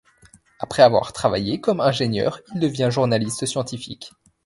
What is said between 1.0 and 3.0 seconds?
travaillé comme ingénieur, il devient